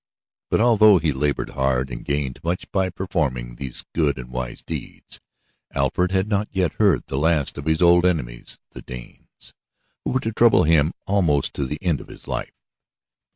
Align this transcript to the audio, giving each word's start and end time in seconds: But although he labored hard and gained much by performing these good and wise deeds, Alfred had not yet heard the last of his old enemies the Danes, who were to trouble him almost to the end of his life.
But 0.49 0.59
although 0.61 0.97
he 0.97 1.11
labored 1.11 1.51
hard 1.51 1.91
and 1.91 2.03
gained 2.03 2.43
much 2.43 2.65
by 2.71 2.89
performing 2.89 3.57
these 3.57 3.85
good 3.93 4.17
and 4.17 4.31
wise 4.31 4.63
deeds, 4.63 5.19
Alfred 5.75 6.11
had 6.11 6.27
not 6.27 6.47
yet 6.51 6.71
heard 6.79 7.05
the 7.05 7.19
last 7.19 7.55
of 7.59 7.65
his 7.65 7.83
old 7.83 8.03
enemies 8.03 8.57
the 8.71 8.81
Danes, 8.81 9.53
who 10.03 10.09
were 10.13 10.19
to 10.21 10.33
trouble 10.33 10.63
him 10.63 10.93
almost 11.05 11.53
to 11.53 11.67
the 11.67 11.77
end 11.83 12.01
of 12.01 12.07
his 12.07 12.27
life. 12.27 12.57